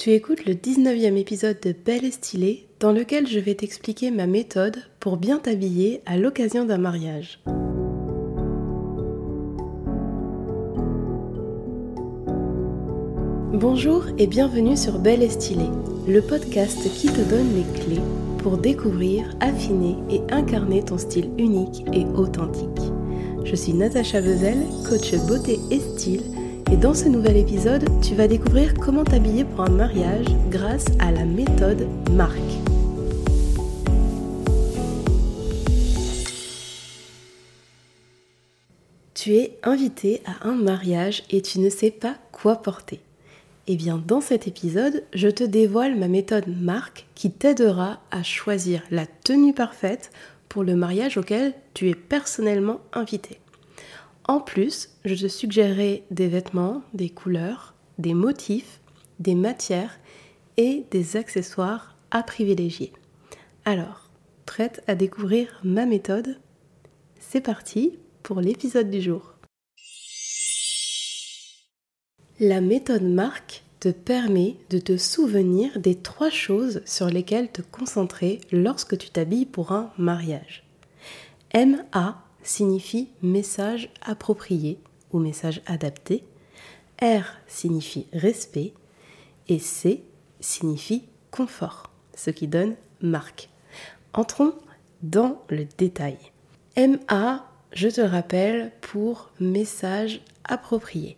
Tu 0.00 0.12
écoutes 0.12 0.46
le 0.46 0.54
19e 0.54 1.18
épisode 1.18 1.58
de 1.60 1.74
Belle 1.74 2.06
et 2.06 2.10
Stylée 2.10 2.66
dans 2.80 2.90
lequel 2.90 3.26
je 3.26 3.38
vais 3.38 3.54
t'expliquer 3.54 4.10
ma 4.10 4.26
méthode 4.26 4.78
pour 4.98 5.18
bien 5.18 5.38
t'habiller 5.38 6.00
à 6.06 6.16
l'occasion 6.16 6.64
d'un 6.64 6.78
mariage. 6.78 7.38
Bonjour 13.52 14.06
et 14.16 14.26
bienvenue 14.26 14.74
sur 14.74 14.98
Belle 15.00 15.22
et 15.22 15.28
Stylée, 15.28 15.68
le 16.08 16.22
podcast 16.22 16.78
qui 16.94 17.08
te 17.08 17.20
donne 17.28 17.54
les 17.54 17.82
clés 17.82 18.02
pour 18.38 18.56
découvrir, 18.56 19.28
affiner 19.40 19.96
et 20.08 20.22
incarner 20.32 20.82
ton 20.82 20.96
style 20.96 21.28
unique 21.36 21.84
et 21.92 22.06
authentique. 22.06 22.90
Je 23.44 23.54
suis 23.54 23.74
Natacha 23.74 24.22
Vezel, 24.22 24.64
coach 24.88 25.14
beauté 25.28 25.60
et 25.70 25.80
style 25.80 26.22
et 26.72 26.76
dans 26.76 26.94
ce 26.94 27.08
nouvel 27.08 27.36
épisode, 27.36 27.84
tu 28.00 28.14
vas 28.14 28.28
découvrir 28.28 28.74
comment 28.74 29.02
t'habiller 29.02 29.44
pour 29.44 29.62
un 29.62 29.70
mariage 29.70 30.26
grâce 30.50 30.84
à 31.00 31.10
la 31.10 31.24
méthode 31.24 31.88
Marc. 32.12 32.38
Tu 39.14 39.34
es 39.34 39.58
invité 39.64 40.22
à 40.24 40.48
un 40.48 40.54
mariage 40.54 41.24
et 41.30 41.42
tu 41.42 41.58
ne 41.58 41.68
sais 41.68 41.90
pas 41.90 42.14
quoi 42.32 42.56
porter. 42.56 43.00
Eh 43.66 43.76
bien, 43.76 44.02
dans 44.06 44.20
cet 44.20 44.46
épisode, 44.46 45.02
je 45.12 45.28
te 45.28 45.44
dévoile 45.44 45.96
ma 45.96 46.08
méthode 46.08 46.46
Marc 46.46 47.06
qui 47.14 47.30
t'aidera 47.30 48.00
à 48.10 48.22
choisir 48.22 48.82
la 48.90 49.06
tenue 49.06 49.52
parfaite 49.52 50.10
pour 50.48 50.62
le 50.62 50.74
mariage 50.74 51.18
auquel 51.18 51.52
tu 51.74 51.90
es 51.90 51.94
personnellement 51.94 52.80
invité. 52.92 53.38
En 54.30 54.38
plus, 54.38 54.90
je 55.04 55.16
te 55.16 55.26
suggérerai 55.26 56.04
des 56.12 56.28
vêtements, 56.28 56.84
des 56.94 57.10
couleurs, 57.10 57.74
des 57.98 58.14
motifs, 58.14 58.80
des 59.18 59.34
matières 59.34 59.98
et 60.56 60.84
des 60.92 61.16
accessoires 61.16 61.96
à 62.12 62.22
privilégier. 62.22 62.92
Alors, 63.64 64.08
prête 64.46 64.84
à 64.86 64.94
découvrir 64.94 65.60
ma 65.64 65.84
méthode? 65.84 66.38
C'est 67.18 67.40
parti 67.40 67.98
pour 68.22 68.40
l'épisode 68.40 68.88
du 68.88 69.02
jour. 69.02 69.34
La 72.38 72.60
méthode 72.60 73.02
Marc 73.02 73.64
te 73.80 73.88
permet 73.88 74.54
de 74.70 74.78
te 74.78 74.96
souvenir 74.96 75.80
des 75.80 75.96
trois 75.96 76.30
choses 76.30 76.82
sur 76.86 77.06
lesquelles 77.06 77.50
te 77.50 77.62
concentrer 77.62 78.40
lorsque 78.52 78.96
tu 78.96 79.10
t'habilles 79.10 79.44
pour 79.44 79.72
un 79.72 79.90
mariage. 79.98 80.62
MA 81.52 82.29
signifie 82.42 83.08
message 83.22 83.90
approprié 84.02 84.78
ou 85.12 85.18
message 85.18 85.62
adapté, 85.66 86.24
R 87.02 87.24
signifie 87.46 88.06
respect 88.12 88.72
et 89.48 89.58
C 89.58 90.02
signifie 90.40 91.04
confort, 91.30 91.90
ce 92.14 92.30
qui 92.30 92.46
donne 92.46 92.74
marque. 93.00 93.48
Entrons 94.12 94.54
dans 95.02 95.42
le 95.48 95.66
détail. 95.78 96.18
MA, 96.76 97.46
je 97.72 97.88
te 97.88 98.00
le 98.00 98.06
rappelle, 98.06 98.72
pour 98.80 99.30
message 99.40 100.20
approprié. 100.44 101.16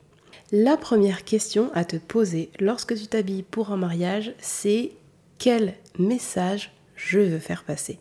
La 0.50 0.76
première 0.76 1.24
question 1.24 1.70
à 1.72 1.84
te 1.84 1.96
poser 1.96 2.50
lorsque 2.60 2.94
tu 2.94 3.06
t'habilles 3.06 3.42
pour 3.42 3.72
un 3.72 3.76
mariage, 3.76 4.34
c'est 4.38 4.92
quel 5.38 5.74
message 5.98 6.72
je 6.94 7.18
veux 7.18 7.38
faire 7.38 7.64
passer? 7.64 7.98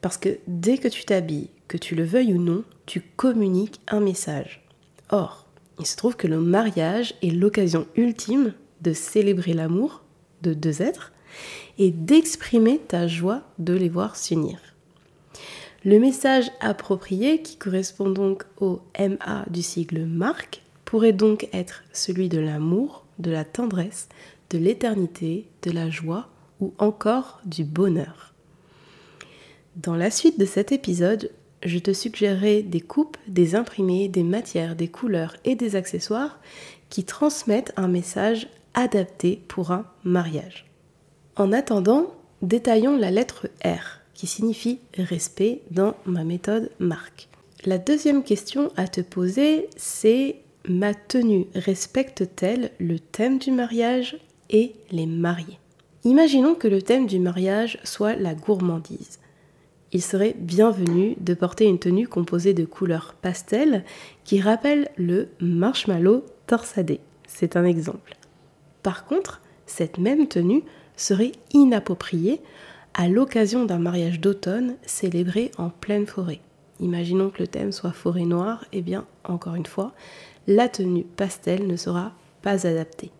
Parce 0.00 0.18
que 0.18 0.38
dès 0.46 0.78
que 0.78 0.88
tu 0.88 1.04
t'habilles 1.04 1.50
que 1.68 1.76
tu 1.76 1.94
le 1.94 2.04
veuilles 2.04 2.34
ou 2.34 2.42
non, 2.42 2.64
tu 2.86 3.00
communiques 3.00 3.80
un 3.88 4.00
message. 4.00 4.64
Or, 5.10 5.46
il 5.78 5.86
se 5.86 5.96
trouve 5.96 6.16
que 6.16 6.26
le 6.26 6.40
mariage 6.40 7.14
est 7.22 7.30
l'occasion 7.30 7.86
ultime 7.94 8.54
de 8.80 8.92
célébrer 8.92 9.52
l'amour 9.52 10.02
de 10.42 10.54
deux 10.54 10.82
êtres 10.82 11.12
et 11.78 11.90
d'exprimer 11.90 12.78
ta 12.78 13.06
joie 13.06 13.42
de 13.58 13.74
les 13.74 13.88
voir 13.88 14.16
s'unir. 14.16 14.58
Le 15.84 16.00
message 16.00 16.50
approprié, 16.60 17.42
qui 17.42 17.56
correspond 17.56 18.10
donc 18.10 18.44
au 18.60 18.80
MA 18.98 19.44
du 19.48 19.62
sigle 19.62 20.04
Marc, 20.06 20.62
pourrait 20.84 21.12
donc 21.12 21.48
être 21.52 21.84
celui 21.92 22.28
de 22.28 22.38
l'amour, 22.38 23.04
de 23.18 23.30
la 23.30 23.44
tendresse, 23.44 24.08
de 24.50 24.58
l'éternité, 24.58 25.46
de 25.62 25.70
la 25.70 25.88
joie 25.90 26.28
ou 26.60 26.74
encore 26.78 27.40
du 27.44 27.64
bonheur. 27.64 28.34
Dans 29.76 29.94
la 29.94 30.10
suite 30.10 30.40
de 30.40 30.46
cet 30.46 30.72
épisode, 30.72 31.30
je 31.62 31.78
te 31.78 31.92
suggérerai 31.92 32.62
des 32.62 32.80
coupes, 32.80 33.16
des 33.26 33.54
imprimés, 33.54 34.08
des 34.08 34.22
matières, 34.22 34.76
des 34.76 34.88
couleurs 34.88 35.36
et 35.44 35.54
des 35.54 35.76
accessoires 35.76 36.38
qui 36.88 37.04
transmettent 37.04 37.72
un 37.76 37.88
message 37.88 38.48
adapté 38.74 39.42
pour 39.48 39.70
un 39.70 39.86
mariage. 40.04 40.66
En 41.36 41.52
attendant, 41.52 42.14
détaillons 42.42 42.96
la 42.96 43.10
lettre 43.10 43.48
R 43.64 44.00
qui 44.14 44.26
signifie 44.26 44.80
respect 44.96 45.60
dans 45.70 45.94
ma 46.04 46.24
méthode 46.24 46.70
marque. 46.78 47.28
La 47.64 47.78
deuxième 47.78 48.22
question 48.22 48.72
à 48.76 48.88
te 48.88 49.00
poser, 49.00 49.68
c'est 49.76 50.36
ma 50.68 50.94
tenue 50.94 51.46
respecte-t-elle 51.54 52.70
le 52.78 52.98
thème 52.98 53.38
du 53.38 53.50
mariage 53.50 54.18
et 54.50 54.74
les 54.90 55.06
mariés? 55.06 55.58
Imaginons 56.04 56.54
que 56.54 56.68
le 56.68 56.82
thème 56.82 57.06
du 57.06 57.18
mariage 57.18 57.78
soit 57.84 58.14
la 58.14 58.34
gourmandise 58.34 59.18
il 59.92 60.02
serait 60.02 60.34
bienvenu 60.38 61.16
de 61.20 61.34
porter 61.34 61.64
une 61.64 61.78
tenue 61.78 62.06
composée 62.06 62.54
de 62.54 62.64
couleurs 62.64 63.14
pastel 63.20 63.84
qui 64.24 64.40
rappellent 64.40 64.90
le 64.96 65.28
marshmallow 65.40 66.24
torsadé. 66.46 67.00
C'est 67.26 67.56
un 67.56 67.64
exemple. 67.64 68.16
Par 68.82 69.06
contre, 69.06 69.40
cette 69.66 69.98
même 69.98 70.28
tenue 70.28 70.62
serait 70.96 71.32
inappropriée 71.52 72.40
à 72.94 73.08
l'occasion 73.08 73.64
d'un 73.64 73.78
mariage 73.78 74.20
d'automne 74.20 74.76
célébré 74.84 75.52
en 75.56 75.70
pleine 75.70 76.06
forêt. 76.06 76.40
Imaginons 76.80 77.30
que 77.30 77.40
le 77.40 77.48
thème 77.48 77.72
soit 77.72 77.92
forêt 77.92 78.24
noire, 78.24 78.64
et 78.72 78.78
eh 78.78 78.82
bien, 78.82 79.06
encore 79.24 79.54
une 79.54 79.66
fois, 79.66 79.92
la 80.46 80.68
tenue 80.68 81.04
pastel 81.04 81.66
ne 81.66 81.76
sera 81.76 82.12
pas 82.42 82.66
adaptée. 82.66 83.10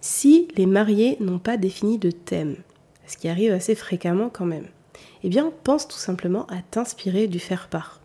Si 0.00 0.48
les 0.56 0.66
mariés 0.66 1.16
n'ont 1.20 1.38
pas 1.38 1.56
défini 1.56 1.98
de 1.98 2.10
thème, 2.10 2.56
ce 3.06 3.16
qui 3.16 3.28
arrive 3.28 3.52
assez 3.52 3.74
fréquemment 3.74 4.30
quand 4.30 4.46
même, 4.46 4.68
eh 5.24 5.30
bien, 5.30 5.50
pense 5.64 5.88
tout 5.88 5.96
simplement 5.96 6.46
à 6.48 6.58
t'inspirer 6.70 7.28
du 7.28 7.38
faire-part. 7.38 8.00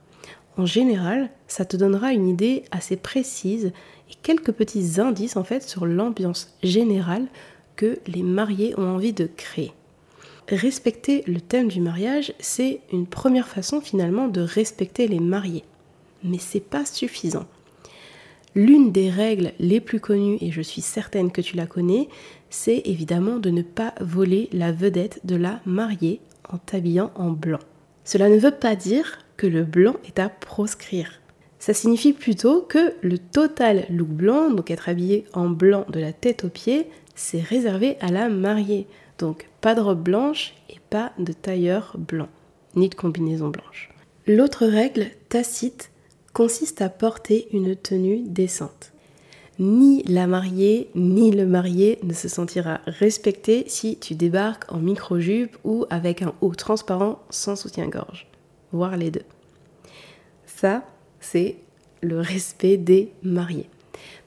En 0.58 0.66
général, 0.66 1.30
ça 1.48 1.66
te 1.66 1.76
donnera 1.76 2.14
une 2.14 2.30
idée 2.30 2.64
assez 2.72 2.96
précise 2.96 3.74
et 4.10 4.16
quelques 4.24 4.54
petits 4.54 5.02
indices 5.02 5.36
en 5.36 5.44
fait 5.44 5.62
sur 5.62 5.86
l'ambiance 5.86 6.56
générale 6.64 7.28
que 7.76 8.00
les 8.08 8.24
mariés 8.24 8.74
ont 8.78 8.96
envie 8.96 9.12
de 9.12 9.26
créer. 9.26 9.74
Respecter 10.48 11.24
le 11.28 11.42
thème 11.42 11.68
du 11.68 11.82
mariage, 11.82 12.34
c'est 12.40 12.80
une 12.92 13.06
première 13.06 13.50
façon 13.50 13.82
finalement 13.82 14.30
de 14.30 14.42
respecter 14.42 15.10
les 15.10 15.20
mariés. 15.20 15.66
Mais 16.24 16.40
c'est 16.40 16.60
pas 16.62 16.86
suffisant. 16.86 17.46
L'une 18.56 18.94
des 18.94 19.10
règles 19.10 19.52
les 19.60 19.82
plus 19.82 20.00
connues, 20.00 20.38
et 20.40 20.52
je 20.52 20.62
suis 20.62 20.82
certaine 20.82 21.32
que 21.32 21.42
tu 21.42 21.58
la 21.58 21.68
connais, 21.68 22.08
c'est 22.50 22.82
évidemment 22.86 23.40
de 23.40 23.50
ne 23.50 23.62
pas 23.62 23.94
voler 24.00 24.50
la 24.54 24.72
vedette 24.72 25.20
de 25.26 25.36
la 25.36 25.60
mariée 25.66 26.22
en 26.50 26.58
t'habillant 26.58 27.12
en 27.16 27.30
blanc. 27.32 27.60
Cela 28.04 28.30
ne 28.30 28.38
veut 28.38 28.52
pas 28.52 28.76
dire 28.76 29.20
que 29.38 29.48
le 29.48 29.64
blanc 29.64 29.96
est 30.06 30.20
à 30.20 30.30
proscrire. 30.30 31.22
Ça 31.60 31.74
signifie 31.74 32.14
plutôt 32.14 32.62
que 32.62 32.94
le 33.02 33.18
total 33.18 33.86
look 33.90 34.08
blanc, 34.08 34.50
donc 34.50 34.72
être 34.72 34.90
habillé 34.90 35.26
en 35.34 35.50
blanc 35.50 35.86
de 35.90 36.00
la 36.00 36.14
tête 36.14 36.46
aux 36.46 36.50
pieds, 36.50 36.88
c'est 37.16 37.42
réservé 37.42 37.98
à 38.00 38.08
la 38.08 38.30
mariée. 38.30 38.88
Donc 39.18 39.50
pas 39.62 39.76
de 39.76 39.82
robe 39.82 40.02
blanche 40.02 40.54
et 40.70 40.80
pas 40.90 41.12
de 41.20 41.34
tailleur 41.34 41.96
blanc, 41.98 42.30
ni 42.76 42.88
de 42.88 42.96
combinaison 42.96 43.50
blanche. 43.50 43.90
L'autre 44.26 44.66
règle 44.66 45.08
tacite 45.28 45.92
consiste 46.34 46.82
à 46.82 46.90
porter 46.90 47.48
une 47.52 47.76
tenue 47.76 48.24
décente 48.26 48.89
ni 49.60 50.04
la 50.04 50.26
mariée 50.26 50.90
ni 50.96 51.32
le 51.32 51.46
marié 51.46 52.00
ne 52.04 52.14
se 52.14 52.28
sentira 52.28 52.80
respecté 52.88 53.66
si 53.68 53.98
tu 53.98 54.16
débarques 54.16 54.72
en 54.72 54.78
micro-jupe 54.78 55.58
ou 55.64 55.86
avec 55.90 56.22
un 56.22 56.34
haut 56.42 56.56
transparent 56.56 57.20
sans 57.30 57.56
soutien-gorge, 57.56 58.28
voire 58.72 58.96
les 58.98 59.12
deux. 59.12 59.26
Ça, 60.46 60.84
c'est 61.20 61.58
le 62.02 62.20
respect 62.20 62.78
des 62.78 63.12
mariés. 63.22 63.70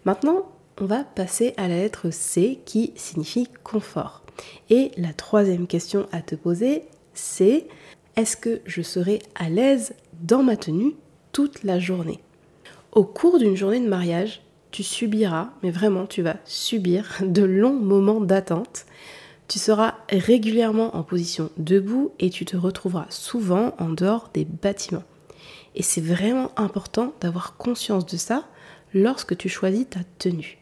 Maintenant, 0.05 0.47
on 0.81 0.87
va 0.87 1.05
passer 1.05 1.55
à 1.57 1.69
la 1.69 1.77
lettre 1.77 2.11
C 2.11 2.61
qui 2.65 2.93
signifie 2.95 3.49
confort. 3.63 4.23
Et 4.71 4.91
la 4.97 5.13
troisième 5.13 5.67
question 5.67 6.07
à 6.13 6.23
te 6.23 6.35
poser, 6.35 6.85
c'est 7.15 7.67
est-ce 8.17 8.37
que 8.37 8.61
je 8.67 8.83
serai 8.83 9.21
à 9.35 9.49
l'aise 9.49 9.95
dans 10.21 10.43
ma 10.43 10.57
tenue 10.57 10.95
toute 11.33 11.65
la 11.65 11.79
journée? 11.79 12.21
Au 12.93 13.05
cours 13.05 13.39
d'une 13.39 13.57
journée 13.57 13.81
de 13.81 13.89
mariage, 13.89 14.43
tu 14.73 14.83
subiras, 14.83 15.51
mais 15.63 15.71
vraiment 15.71 16.07
tu 16.07 16.23
vas 16.23 16.37
subir 16.45 17.19
de 17.21 17.43
longs 17.43 17.79
moments 17.79 18.21
d'attente. 18.21 18.87
Tu 19.47 19.59
seras 19.59 19.95
régulièrement 20.09 20.97
en 20.97 21.03
position 21.03 21.51
debout 21.59 22.13
et 22.19 22.31
tu 22.31 22.45
te 22.45 22.57
retrouveras 22.57 23.07
souvent 23.11 23.75
en 23.79 23.91
dehors 23.91 24.31
des 24.33 24.45
bâtiments. 24.47 25.05
Et 25.75 25.83
c'est 25.83 26.01
vraiment 26.01 26.51
important 26.57 27.13
d'avoir 27.21 27.57
conscience 27.57 28.07
de 28.07 28.17
ça 28.17 28.45
lorsque 28.95 29.37
tu 29.37 29.49
choisis 29.49 29.89
ta 29.89 30.01
tenue. 30.19 30.59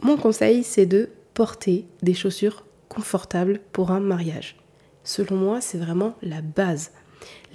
Mon 0.00 0.16
conseil, 0.16 0.62
c'est 0.62 0.86
de 0.86 1.10
porter 1.34 1.86
des 2.02 2.14
chaussures 2.14 2.64
confortables 2.88 3.60
pour 3.72 3.90
un 3.90 4.00
mariage. 4.00 4.56
Selon 5.04 5.36
moi, 5.36 5.60
c'est 5.60 5.78
vraiment 5.78 6.14
la 6.22 6.40
base. 6.40 6.92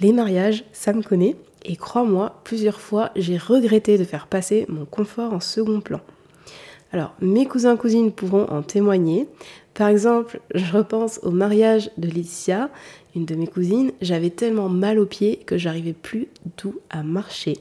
Les 0.00 0.12
mariages, 0.12 0.64
ça 0.72 0.92
me 0.92 1.02
connaît, 1.02 1.36
et 1.64 1.76
crois-moi, 1.76 2.40
plusieurs 2.44 2.80
fois, 2.80 3.10
j'ai 3.16 3.38
regretté 3.38 3.96
de 3.96 4.04
faire 4.04 4.26
passer 4.26 4.66
mon 4.68 4.84
confort 4.84 5.32
en 5.32 5.40
second 5.40 5.80
plan. 5.80 6.00
Alors, 6.92 7.14
mes 7.20 7.46
cousins 7.46 7.76
cousines 7.76 8.12
pourront 8.12 8.46
en 8.50 8.62
témoigner. 8.62 9.26
Par 9.72 9.88
exemple, 9.88 10.40
je 10.54 10.72
repense 10.72 11.18
au 11.22 11.30
mariage 11.30 11.90
de 11.96 12.06
Laetitia, 12.06 12.70
une 13.16 13.24
de 13.24 13.34
mes 13.34 13.48
cousines. 13.48 13.92
J'avais 14.00 14.30
tellement 14.30 14.68
mal 14.68 14.98
aux 14.98 15.06
pieds 15.06 15.38
que 15.38 15.58
j'arrivais 15.58 15.92
plus 15.92 16.28
tout 16.56 16.80
à 16.90 17.02
marcher. 17.02 17.56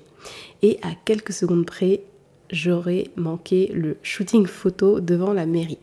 Et 0.62 0.78
à 0.84 0.90
quelques 1.06 1.34
secondes 1.34 1.66
près, 1.66 2.02
j'aurais 2.52 3.08
manqué 3.16 3.72
le 3.74 3.98
shooting 4.04 4.46
photo 4.46 5.00
devant 5.00 5.34
la 5.34 5.46
mairie. 5.46 5.80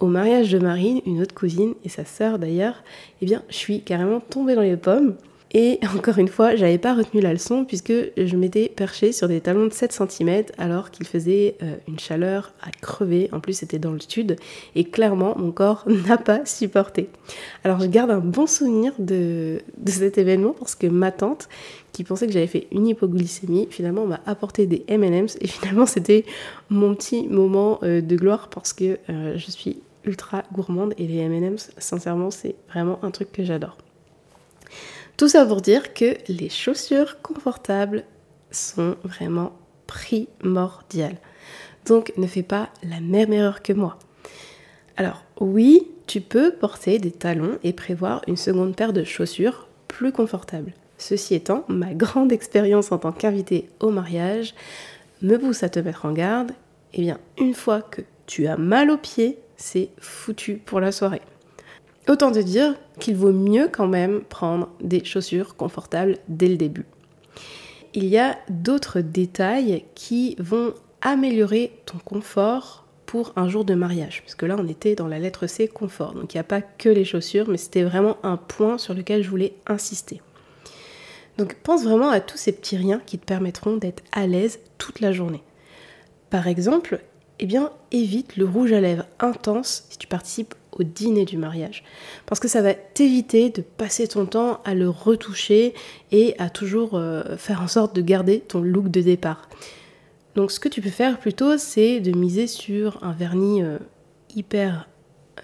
Au 0.00 0.06
mariage 0.06 0.50
de 0.50 0.58
Marine, 0.58 1.02
une 1.04 1.20
autre 1.20 1.34
cousine 1.34 1.74
et 1.84 1.90
sa 1.90 2.06
sœur 2.06 2.38
d'ailleurs, 2.38 2.82
eh 3.20 3.26
bien, 3.26 3.42
je 3.50 3.56
suis 3.56 3.82
carrément 3.82 4.20
tombée 4.20 4.54
dans 4.54 4.62
les 4.62 4.78
pommes. 4.78 5.14
Et 5.52 5.78
encore 5.94 6.16
une 6.16 6.28
fois, 6.28 6.56
j'avais 6.56 6.78
pas 6.78 6.94
retenu 6.94 7.20
la 7.20 7.34
leçon 7.34 7.66
puisque 7.66 7.92
je 8.16 8.36
m'étais 8.36 8.70
perchée 8.70 9.12
sur 9.12 9.28
des 9.28 9.42
talons 9.42 9.66
de 9.66 9.72
7 9.74 9.92
cm 9.92 10.44
alors 10.56 10.90
qu'il 10.90 11.06
faisait 11.06 11.56
euh, 11.62 11.74
une 11.86 11.98
chaleur 11.98 12.54
à 12.62 12.70
crever. 12.70 13.28
En 13.32 13.40
plus, 13.40 13.52
c'était 13.52 13.78
dans 13.78 13.92
le 13.92 14.00
sud 14.00 14.36
et 14.74 14.84
clairement, 14.84 15.36
mon 15.36 15.52
corps 15.52 15.84
n'a 16.08 16.16
pas 16.16 16.46
supporté. 16.46 17.10
Alors, 17.62 17.80
je 17.80 17.86
garde 17.86 18.10
un 18.10 18.20
bon 18.20 18.46
souvenir 18.46 18.94
de, 18.98 19.60
cet 19.84 20.16
événement 20.16 20.54
parce 20.58 20.76
que 20.76 20.86
ma 20.86 21.12
tante, 21.12 21.50
qui 21.92 22.04
pensait 22.04 22.26
que 22.26 22.32
j'avais 22.32 22.46
fait 22.46 22.68
une 22.72 22.86
hypoglycémie, 22.86 23.66
finalement 23.68 24.06
m'a 24.06 24.20
apporté 24.24 24.66
des 24.66 24.84
M&M's 24.88 25.36
et 25.42 25.46
finalement 25.46 25.84
c'était 25.86 26.24
mon 26.70 26.94
petit 26.94 27.28
moment 27.28 27.80
euh, 27.82 28.00
de 28.00 28.16
gloire 28.16 28.48
parce 28.48 28.72
que 28.72 28.98
euh, 29.10 29.36
je 29.36 29.50
suis 29.50 29.82
ultra 30.04 30.44
gourmande 30.52 30.94
et 30.98 31.06
les 31.06 31.18
M&M's, 31.18 31.70
sincèrement, 31.78 32.30
c'est 32.30 32.56
vraiment 32.68 32.98
un 33.02 33.10
truc 33.10 33.32
que 33.32 33.44
j'adore. 33.44 33.76
Tout 35.16 35.28
ça 35.28 35.44
pour 35.44 35.60
dire 35.60 35.92
que 35.92 36.16
les 36.28 36.48
chaussures 36.48 37.20
confortables 37.20 38.04
sont 38.50 38.96
vraiment 39.04 39.52
primordiales. 39.86 41.18
Donc 41.86 42.12
ne 42.16 42.26
fais 42.26 42.42
pas 42.42 42.70
la 42.82 43.00
même 43.00 43.32
erreur 43.32 43.62
que 43.62 43.72
moi. 43.72 43.98
Alors 44.96 45.24
oui, 45.38 45.86
tu 46.06 46.20
peux 46.20 46.52
porter 46.52 46.98
des 46.98 47.10
talons 47.10 47.58
et 47.62 47.72
prévoir 47.72 48.22
une 48.26 48.36
seconde 48.36 48.76
paire 48.76 48.92
de 48.92 49.04
chaussures 49.04 49.68
plus 49.88 50.12
confortables. 50.12 50.72
Ceci 50.98 51.34
étant, 51.34 51.64
ma 51.68 51.94
grande 51.94 52.32
expérience 52.32 52.92
en 52.92 52.98
tant 52.98 53.12
qu'invité 53.12 53.68
au 53.80 53.90
mariage 53.90 54.54
me 55.22 55.36
pousse 55.36 55.62
à 55.62 55.68
te 55.68 55.80
mettre 55.80 56.04
en 56.04 56.12
garde. 56.12 56.52
Eh 56.92 57.00
bien, 57.00 57.18
une 57.38 57.54
fois 57.54 57.80
que 57.80 58.02
tu 58.26 58.46
as 58.46 58.56
mal 58.56 58.90
aux 58.90 58.98
pieds, 58.98 59.38
c'est 59.60 59.90
foutu 59.98 60.54
pour 60.56 60.80
la 60.80 60.90
soirée. 60.90 61.22
Autant 62.08 62.32
te 62.32 62.38
dire 62.38 62.74
qu'il 62.98 63.14
vaut 63.14 63.32
mieux 63.32 63.68
quand 63.68 63.86
même 63.86 64.22
prendre 64.22 64.70
des 64.80 65.04
chaussures 65.04 65.54
confortables 65.54 66.16
dès 66.28 66.48
le 66.48 66.56
début. 66.56 66.86
Il 67.94 68.06
y 68.06 68.18
a 68.18 68.38
d'autres 68.48 69.00
détails 69.00 69.84
qui 69.94 70.34
vont 70.38 70.74
améliorer 71.02 71.72
ton 71.86 71.98
confort 71.98 72.86
pour 73.04 73.32
un 73.36 73.48
jour 73.48 73.64
de 73.64 73.74
mariage. 73.74 74.22
Parce 74.22 74.34
que 74.34 74.46
là, 74.46 74.56
on 74.58 74.68
était 74.68 74.94
dans 74.94 75.08
la 75.08 75.18
lettre 75.18 75.46
C, 75.46 75.68
confort. 75.68 76.14
Donc 76.14 76.32
il 76.32 76.36
n'y 76.36 76.40
a 76.40 76.44
pas 76.44 76.62
que 76.62 76.88
les 76.88 77.04
chaussures, 77.04 77.48
mais 77.48 77.56
c'était 77.56 77.82
vraiment 77.82 78.16
un 78.22 78.36
point 78.36 78.78
sur 78.78 78.94
lequel 78.94 79.22
je 79.22 79.30
voulais 79.30 79.54
insister. 79.66 80.22
Donc 81.36 81.54
pense 81.62 81.84
vraiment 81.84 82.10
à 82.10 82.20
tous 82.20 82.36
ces 82.36 82.52
petits 82.52 82.76
riens 82.76 83.02
qui 83.04 83.18
te 83.18 83.26
permettront 83.26 83.76
d'être 83.76 84.02
à 84.12 84.26
l'aise 84.26 84.60
toute 84.78 85.00
la 85.00 85.12
journée. 85.12 85.42
Par 86.30 86.46
exemple, 86.46 87.00
eh 87.40 87.46
bien, 87.46 87.70
évite 87.90 88.36
le 88.36 88.44
rouge 88.44 88.72
à 88.72 88.80
lèvres 88.80 89.06
intense 89.18 89.84
si 89.88 89.96
tu 89.96 90.06
participes 90.06 90.54
au 90.72 90.82
dîner 90.82 91.24
du 91.24 91.38
mariage. 91.38 91.82
Parce 92.26 92.38
que 92.38 92.48
ça 92.48 92.60
va 92.60 92.74
t'éviter 92.74 93.48
de 93.48 93.62
passer 93.62 94.06
ton 94.06 94.26
temps 94.26 94.60
à 94.64 94.74
le 94.74 94.90
retoucher 94.90 95.74
et 96.12 96.34
à 96.38 96.50
toujours 96.50 96.94
euh, 96.94 97.36
faire 97.38 97.62
en 97.62 97.68
sorte 97.68 97.96
de 97.96 98.02
garder 98.02 98.40
ton 98.40 98.60
look 98.60 98.88
de 98.88 99.00
départ. 99.00 99.48
Donc 100.34 100.52
ce 100.52 100.60
que 100.60 100.68
tu 100.68 100.82
peux 100.82 100.90
faire 100.90 101.18
plutôt, 101.18 101.56
c'est 101.56 102.00
de 102.00 102.16
miser 102.16 102.46
sur 102.46 103.02
un 103.02 103.12
vernis 103.12 103.62
euh, 103.62 103.78
hyper 104.36 104.86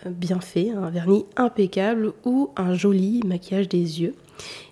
euh, 0.04 0.10
bien 0.10 0.40
fait, 0.40 0.70
un 0.70 0.90
vernis 0.90 1.24
impeccable 1.36 2.12
ou 2.26 2.50
un 2.56 2.74
joli 2.74 3.22
maquillage 3.24 3.70
des 3.70 4.02
yeux. 4.02 4.14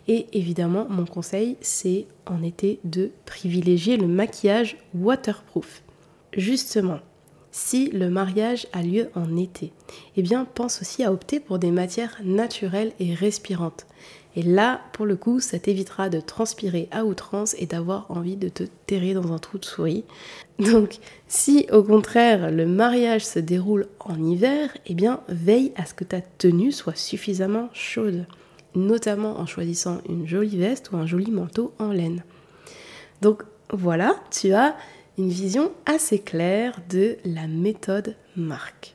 Et 0.09 0.27
évidemment, 0.35 0.87
mon 0.91 1.07
conseil, 1.07 1.57
c'est 1.63 2.07
en 2.27 2.43
été 2.43 2.81
de 2.85 3.11
privilégier 3.25 3.97
le 3.97 4.07
maquillage 4.07 4.77
waterproof. 4.95 5.83
Justement, 6.37 6.99
si 7.57 7.89
le 7.91 8.11
mariage 8.11 8.67
a 8.73 8.83
lieu 8.83 9.11
en 9.15 9.37
été, 9.37 9.71
eh 10.17 10.23
bien 10.23 10.45
pense 10.45 10.81
aussi 10.81 11.05
à 11.05 11.13
opter 11.13 11.39
pour 11.39 11.61
des 11.61 11.71
matières 11.71 12.21
naturelles 12.25 12.91
et 12.99 13.15
respirantes. 13.15 13.87
Et 14.35 14.43
là, 14.43 14.81
pour 14.93 15.07
le 15.07 15.15
coup, 15.15 15.39
ça 15.39 15.61
t'évitera 15.61 16.09
de 16.09 16.19
transpirer 16.19 16.89
à 16.91 17.05
outrance 17.05 17.55
et 17.61 17.67
d'avoir 17.67 18.11
envie 18.11 18.35
de 18.35 18.49
te 18.49 18.65
terrer 18.87 19.15
dans 19.15 19.33
un 19.33 19.39
trou 19.39 19.59
de 19.59 19.65
souris. 19.65 20.03
Donc, 20.59 20.97
si 21.29 21.69
au 21.71 21.85
contraire 21.85 22.51
le 22.51 22.67
mariage 22.67 23.25
se 23.25 23.39
déroule 23.39 23.87
en 24.01 24.21
hiver, 24.21 24.77
eh 24.87 24.95
bien 24.95 25.21
veille 25.29 25.71
à 25.77 25.87
ce 25.87 25.95
que 25.95 26.03
ta 26.03 26.21
tenue 26.21 26.73
soit 26.73 26.97
suffisamment 26.97 27.69
chaude, 27.73 28.27
notamment 28.75 29.39
en 29.39 29.47
choisissant 29.47 30.01
une 30.09 30.27
jolie 30.27 30.59
veste 30.59 30.91
ou 30.91 30.97
un 30.97 31.07
joli 31.07 31.31
manteau 31.31 31.73
en 31.79 31.93
laine. 31.93 32.25
Donc 33.23 33.45
voilà, 33.73 34.17
tu 34.33 34.53
as 34.53 34.75
une 35.17 35.29
vision 35.29 35.73
assez 35.87 36.19
claire 36.19 36.81
de 36.89 37.17
la 37.25 37.47
méthode 37.47 38.17
marque. 38.37 38.95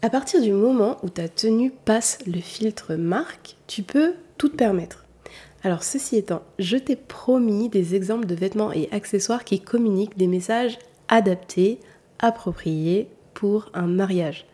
À 0.00 0.10
partir 0.10 0.40
du 0.40 0.52
moment 0.52 0.98
où 1.02 1.08
ta 1.08 1.28
tenue 1.28 1.70
passe 1.70 2.18
le 2.26 2.40
filtre 2.40 2.94
marque, 2.94 3.56
tu 3.66 3.82
peux 3.82 4.14
tout 4.36 4.48
te 4.48 4.56
permettre. 4.56 5.06
Alors 5.64 5.84
ceci 5.84 6.16
étant, 6.16 6.42
je 6.58 6.76
t'ai 6.76 6.96
promis 6.96 7.68
des 7.68 7.94
exemples 7.94 8.26
de 8.26 8.34
vêtements 8.34 8.72
et 8.72 8.88
accessoires 8.90 9.44
qui 9.44 9.60
communiquent 9.60 10.18
des 10.18 10.26
messages 10.26 10.78
adaptés, 11.08 11.78
appropriés 12.18 13.08
pour 13.34 13.70
un 13.74 13.86
mariage. 13.86 14.46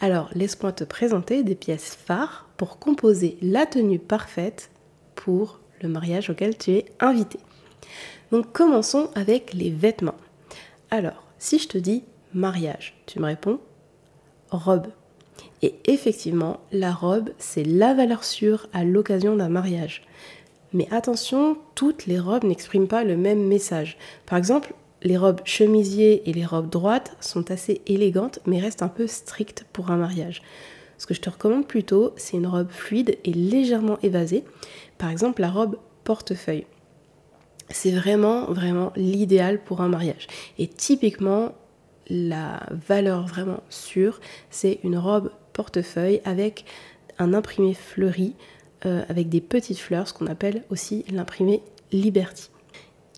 Alors 0.00 0.30
laisse-moi 0.34 0.72
te 0.72 0.84
présenter 0.84 1.42
des 1.42 1.54
pièces 1.54 1.94
phares 1.94 2.48
pour 2.56 2.78
composer 2.78 3.36
la 3.40 3.66
tenue 3.66 4.00
parfaite 4.00 4.70
pour 5.14 5.60
le 5.82 5.88
mariage 5.88 6.30
auquel 6.30 6.56
tu 6.56 6.72
es 6.72 6.86
invité. 7.00 7.38
Donc 8.32 8.52
commençons 8.52 9.10
avec 9.14 9.54
les 9.54 9.70
vêtements. 9.70 10.16
Alors, 10.90 11.24
si 11.38 11.58
je 11.58 11.68
te 11.68 11.78
dis 11.78 12.04
mariage, 12.34 12.94
tu 13.06 13.20
me 13.20 13.26
réponds 13.26 13.60
robe. 14.50 14.88
Et 15.62 15.74
effectivement, 15.86 16.60
la 16.72 16.92
robe, 16.92 17.30
c'est 17.38 17.64
la 17.64 17.94
valeur 17.94 18.24
sûre 18.24 18.68
à 18.72 18.84
l'occasion 18.84 19.36
d'un 19.36 19.48
mariage. 19.48 20.02
Mais 20.72 20.86
attention, 20.90 21.56
toutes 21.74 22.06
les 22.06 22.18
robes 22.18 22.44
n'expriment 22.44 22.88
pas 22.88 23.04
le 23.04 23.16
même 23.16 23.46
message. 23.46 23.96
Par 24.26 24.38
exemple, 24.38 24.74
les 25.02 25.16
robes 25.16 25.40
chemisiers 25.44 26.28
et 26.28 26.32
les 26.32 26.44
robes 26.44 26.70
droites 26.70 27.16
sont 27.20 27.50
assez 27.50 27.80
élégantes 27.86 28.40
mais 28.46 28.60
restent 28.60 28.82
un 28.82 28.88
peu 28.88 29.06
strictes 29.06 29.64
pour 29.72 29.90
un 29.90 29.96
mariage. 29.96 30.42
Ce 30.98 31.06
que 31.06 31.14
je 31.14 31.20
te 31.20 31.30
recommande 31.30 31.66
plutôt, 31.66 32.12
c'est 32.16 32.36
une 32.36 32.48
robe 32.48 32.70
fluide 32.70 33.18
et 33.24 33.32
légèrement 33.32 33.98
évasée. 34.02 34.44
Par 34.98 35.10
exemple, 35.10 35.40
la 35.40 35.50
robe 35.50 35.78
portefeuille. 36.04 36.66
C'est 37.70 37.92
vraiment, 37.92 38.46
vraiment 38.46 38.92
l'idéal 38.96 39.62
pour 39.62 39.80
un 39.80 39.88
mariage. 39.88 40.26
Et 40.58 40.68
typiquement, 40.68 41.52
la 42.08 42.62
valeur 42.70 43.26
vraiment 43.26 43.62
sûre, 43.68 44.20
c'est 44.50 44.80
une 44.84 44.96
robe 44.96 45.30
portefeuille 45.52 46.20
avec 46.24 46.64
un 47.18 47.34
imprimé 47.34 47.74
fleuri, 47.74 48.34
euh, 48.86 49.02
avec 49.08 49.28
des 49.28 49.40
petites 49.40 49.78
fleurs, 49.78 50.08
ce 50.08 50.14
qu'on 50.14 50.26
appelle 50.26 50.62
aussi 50.70 51.04
l'imprimé 51.10 51.62
Liberty. 51.92 52.50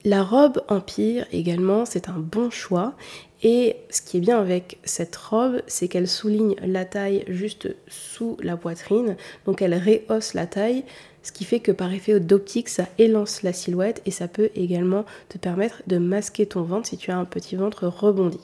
La 0.05 0.23
robe 0.23 0.63
Empire 0.69 1.27
également, 1.31 1.85
c'est 1.85 2.09
un 2.09 2.19
bon 2.19 2.49
choix. 2.51 2.95
Et 3.43 3.77
ce 3.91 4.01
qui 4.01 4.17
est 4.17 4.21
bien 4.21 4.39
avec 4.39 4.79
cette 4.83 5.15
robe, 5.15 5.61
c'est 5.67 5.89
qu'elle 5.89 6.09
souligne 6.09 6.57
la 6.65 6.87
taille 6.87 7.25
juste 7.29 7.75
sous 7.89 8.39
la 8.43 8.57
poitrine. 8.57 9.17
Donc 9.45 9.61
elle 9.61 9.75
rehausse 9.75 10.33
la 10.33 10.47
taille, 10.47 10.85
ce 11.23 11.33
qui 11.33 11.45
fait 11.45 11.61
que 11.61 11.73
par 11.73 11.93
effet 11.93 12.19
d'optique, 12.19 12.69
ça 12.69 12.87
élance 12.99 13.43
la 13.43 13.53
silhouette 13.53 14.03
et 14.07 14.11
ça 14.11 14.29
peut 14.29 14.51
également 14.55 15.05
te 15.29 15.39
permettre 15.39 15.83
de 15.87 15.99
masquer 15.99 16.47
ton 16.47 16.63
ventre 16.63 16.89
si 16.89 16.97
tu 16.97 17.11
as 17.11 17.19
un 17.19 17.25
petit 17.25 17.57
ventre 17.57 17.87
rebondi. 17.87 18.41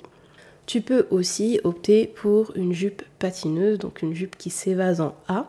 Tu 0.67 0.81
peux 0.81 1.07
aussi 1.11 1.61
opter 1.65 2.07
pour 2.07 2.53
une 2.57 2.73
jupe 2.73 3.03
patineuse, 3.19 3.79
donc 3.79 4.03
une 4.03 4.15
jupe 4.15 4.37
qui 4.37 4.51
s'évase 4.51 5.01
en 5.01 5.15
A. 5.29 5.49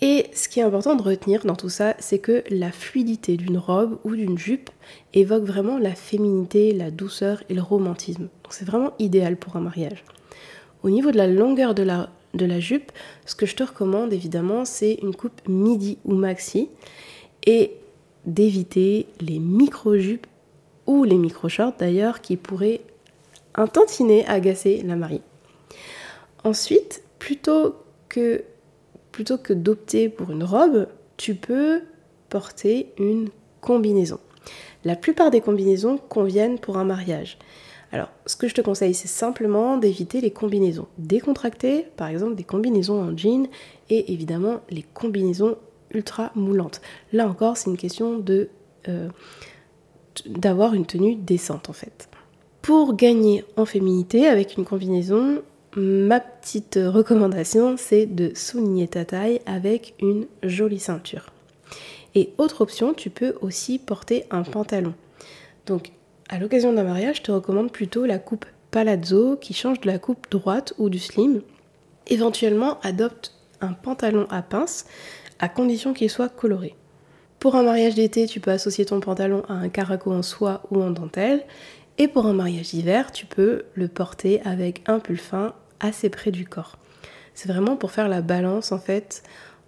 Et 0.00 0.26
ce 0.34 0.48
qui 0.48 0.58
est 0.58 0.64
important 0.64 0.96
de 0.96 1.02
retenir 1.02 1.44
dans 1.44 1.54
tout 1.54 1.68
ça, 1.68 1.94
c'est 2.00 2.18
que 2.18 2.42
la 2.50 2.72
fluidité 2.72 3.36
d'une 3.36 3.58
robe 3.58 3.98
ou 4.02 4.16
d'une 4.16 4.38
jupe 4.38 4.70
évoque 5.14 5.44
vraiment 5.44 5.78
la 5.78 5.94
féminité, 5.94 6.72
la 6.72 6.90
douceur 6.90 7.44
et 7.48 7.54
le 7.54 7.62
romantisme. 7.62 8.22
Donc 8.42 8.52
c'est 8.52 8.64
vraiment 8.64 8.94
idéal 8.98 9.36
pour 9.36 9.54
un 9.54 9.60
mariage. 9.60 10.02
Au 10.82 10.90
niveau 10.90 11.12
de 11.12 11.18
la 11.18 11.28
longueur 11.28 11.74
de 11.74 11.84
la, 11.84 12.10
de 12.34 12.46
la 12.46 12.60
jupe, 12.60 12.92
ce 13.26 13.34
que 13.34 13.46
je 13.46 13.56
te 13.56 13.62
recommande 13.62 14.12
évidemment, 14.12 14.64
c'est 14.64 14.94
une 15.02 15.14
coupe 15.14 15.46
midi 15.48 15.98
ou 16.04 16.14
maxi 16.14 16.68
et 17.46 17.72
d'éviter 18.24 19.06
les 19.20 19.38
micro-jupes 19.38 20.26
ou 20.86 21.04
les 21.04 21.16
micro-shorts 21.16 21.74
d'ailleurs 21.78 22.20
qui 22.20 22.36
pourraient 22.36 22.80
un 23.54 23.66
tantinet 23.66 24.24
agacer 24.26 24.82
la 24.84 24.96
mariée. 24.96 25.22
Ensuite, 26.44 27.02
plutôt 27.18 27.76
que, 28.08 28.44
plutôt 29.12 29.38
que 29.38 29.52
d'opter 29.52 30.08
pour 30.08 30.30
une 30.30 30.44
robe, 30.44 30.88
tu 31.16 31.34
peux 31.34 31.82
porter 32.28 32.92
une 32.98 33.28
combinaison. 33.60 34.18
La 34.84 34.96
plupart 34.96 35.30
des 35.30 35.40
combinaisons 35.40 35.98
conviennent 35.98 36.58
pour 36.58 36.78
un 36.78 36.84
mariage. 36.84 37.38
Alors, 37.92 38.08
ce 38.24 38.36
que 38.36 38.48
je 38.48 38.54
te 38.54 38.62
conseille, 38.62 38.94
c'est 38.94 39.08
simplement 39.08 39.76
d'éviter 39.76 40.22
les 40.22 40.30
combinaisons 40.30 40.88
décontractées, 40.96 41.86
par 41.96 42.08
exemple 42.08 42.34
des 42.34 42.44
combinaisons 42.44 43.02
en 43.02 43.16
jean, 43.16 43.48
et 43.90 44.12
évidemment 44.12 44.60
les 44.70 44.82
combinaisons 44.82 45.56
ultra 45.92 46.32
moulantes. 46.34 46.80
Là 47.12 47.28
encore, 47.28 47.58
c'est 47.58 47.68
une 47.68 47.76
question 47.76 48.18
de 48.18 48.48
euh, 48.88 49.08
d'avoir 50.26 50.74
une 50.74 50.86
tenue 50.86 51.14
décente 51.14 51.68
en 51.68 51.72
fait. 51.72 52.08
Pour 52.62 52.94
gagner 52.96 53.44
en 53.56 53.66
féminité 53.66 54.26
avec 54.26 54.56
une 54.56 54.64
combinaison, 54.64 55.42
ma 55.76 56.20
petite 56.20 56.78
recommandation, 56.82 57.76
c'est 57.76 58.06
de 58.06 58.32
souligner 58.34 58.88
ta 58.88 59.04
taille 59.04 59.40
avec 59.46 59.94
une 60.00 60.26
jolie 60.42 60.78
ceinture. 60.78 61.26
Et 62.14 62.32
autre 62.38 62.60
option, 62.60 62.94
tu 62.94 63.10
peux 63.10 63.34
aussi 63.40 63.78
porter 63.78 64.24
un 64.30 64.42
pantalon. 64.42 64.94
Donc, 65.66 65.92
à 66.28 66.38
l'occasion 66.38 66.72
d'un 66.72 66.84
mariage, 66.84 67.16
je 67.16 67.22
te 67.22 67.32
recommande 67.32 67.72
plutôt 67.72 68.06
la 68.06 68.18
coupe 68.18 68.46
palazzo 68.70 69.36
qui 69.36 69.54
change 69.54 69.80
de 69.80 69.86
la 69.86 69.98
coupe 69.98 70.30
droite 70.30 70.72
ou 70.78 70.88
du 70.88 70.98
slim. 70.98 71.42
Éventuellement, 72.06 72.80
adopte 72.80 73.34
un 73.60 73.72
pantalon 73.72 74.26
à 74.30 74.42
pince 74.42 74.86
à 75.38 75.48
condition 75.48 75.92
qu'il 75.92 76.10
soit 76.10 76.28
coloré. 76.28 76.74
Pour 77.38 77.56
un 77.56 77.64
mariage 77.64 77.96
d'été, 77.96 78.26
tu 78.26 78.40
peux 78.40 78.50
associer 78.50 78.84
ton 78.84 79.00
pantalon 79.00 79.42
à 79.48 79.54
un 79.54 79.68
caraco 79.68 80.12
en 80.12 80.22
soie 80.22 80.62
ou 80.70 80.80
en 80.80 80.90
dentelle. 80.90 81.44
Et 81.98 82.08
pour 82.08 82.26
un 82.26 82.32
mariage 82.32 82.70
d'hiver, 82.70 83.12
tu 83.12 83.26
peux 83.26 83.64
le 83.74 83.88
porter 83.88 84.40
avec 84.44 84.82
un 84.86 85.00
pull 85.00 85.18
fin 85.18 85.54
assez 85.80 86.08
près 86.08 86.30
du 86.30 86.46
corps. 86.46 86.78
C'est 87.34 87.48
vraiment 87.48 87.76
pour 87.76 87.90
faire 87.90 88.08
la 88.08 88.22
balance 88.22 88.72
en 88.72 88.78
fait 88.78 89.22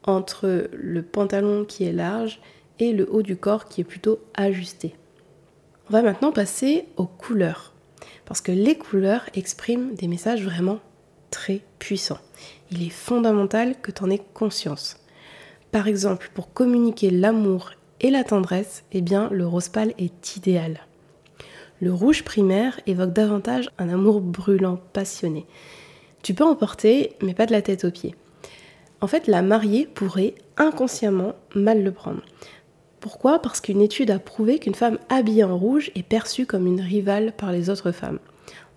entre 0.04 0.68
le 0.72 1.02
pantalon 1.02 1.64
qui 1.64 1.84
est 1.84 1.92
large 1.92 2.40
et 2.78 2.92
le 2.92 3.08
haut 3.10 3.22
du 3.22 3.36
corps 3.36 3.66
qui 3.66 3.80
est 3.80 3.84
plutôt 3.84 4.20
ajusté. 4.34 4.94
On 5.90 5.92
va 5.92 6.00
maintenant 6.00 6.32
passer 6.32 6.86
aux 6.96 7.06
couleurs. 7.06 7.74
Parce 8.24 8.40
que 8.40 8.52
les 8.52 8.78
couleurs 8.78 9.28
expriment 9.34 9.94
des 9.94 10.08
messages 10.08 10.42
vraiment 10.42 10.78
très 11.30 11.60
puissants. 11.78 12.20
Il 12.70 12.82
est 12.82 12.90
fondamental 12.90 13.78
que 13.82 13.90
tu 13.90 14.02
en 14.02 14.08
aies 14.08 14.22
conscience. 14.32 14.96
Par 15.72 15.86
exemple, 15.86 16.30
pour 16.32 16.54
communiquer 16.54 17.10
l'amour 17.10 17.72
et 18.00 18.10
la 18.10 18.24
tendresse, 18.24 18.84
eh 18.92 19.02
bien, 19.02 19.28
le 19.30 19.46
rose 19.46 19.68
pâle 19.68 19.92
est 19.98 20.36
idéal. 20.36 20.86
Le 21.82 21.92
rouge 21.92 22.24
primaire 22.24 22.80
évoque 22.86 23.12
davantage 23.12 23.68
un 23.76 23.90
amour 23.90 24.22
brûlant, 24.22 24.80
passionné. 24.94 25.44
Tu 26.22 26.32
peux 26.32 26.44
en 26.44 26.54
porter, 26.54 27.14
mais 27.20 27.34
pas 27.34 27.44
de 27.44 27.52
la 27.52 27.60
tête 27.60 27.84
aux 27.84 27.90
pieds. 27.90 28.14
En 29.02 29.06
fait, 29.06 29.26
la 29.26 29.42
mariée 29.42 29.86
pourrait 29.86 30.34
inconsciemment 30.56 31.34
mal 31.54 31.84
le 31.84 31.92
prendre. 31.92 32.22
Pourquoi 33.04 33.38
Parce 33.38 33.60
qu'une 33.60 33.82
étude 33.82 34.10
a 34.10 34.18
prouvé 34.18 34.58
qu'une 34.58 34.74
femme 34.74 34.96
habillée 35.10 35.44
en 35.44 35.58
rouge 35.58 35.90
est 35.94 36.02
perçue 36.02 36.46
comme 36.46 36.66
une 36.66 36.80
rivale 36.80 37.34
par 37.36 37.52
les 37.52 37.68
autres 37.68 37.92
femmes. 37.92 38.18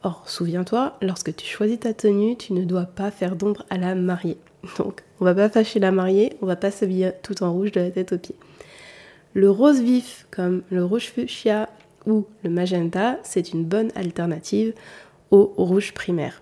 Or, 0.04 0.24
souviens-toi, 0.26 0.98
lorsque 1.02 1.34
tu 1.34 1.46
choisis 1.46 1.80
ta 1.80 1.94
tenue, 1.94 2.36
tu 2.36 2.52
ne 2.52 2.66
dois 2.66 2.88
pas 2.88 3.10
faire 3.10 3.38
d'ombre 3.38 3.66
à 3.70 3.78
la 3.78 3.96
mariée. 3.96 4.38
Donc, 4.80 5.06
on 5.22 5.24
va 5.24 5.34
pas 5.34 5.48
fâcher 5.48 5.80
la 5.80 5.94
mariée, 5.94 6.34
on 6.42 6.46
va 6.46 6.58
pas 6.58 6.72
s'habiller 6.72 7.12
tout 7.24 7.42
en 7.42 7.54
rouge 7.54 7.72
de 7.72 7.80
la 7.80 7.90
tête 7.90 8.12
aux 8.12 8.18
pieds. 8.18 8.36
Le 9.34 9.50
rose 9.50 9.80
vif, 9.80 10.28
comme 10.30 10.62
le 10.72 10.84
rouge 10.84 11.06
fuchsia 11.06 11.70
ou 12.06 12.26
le 12.44 12.50
magenta, 12.50 13.20
c'est 13.24 13.54
une 13.54 13.64
bonne 13.64 13.94
alternative 13.96 14.74
au 15.32 15.54
rouge 15.56 15.94
primaire. 15.94 16.42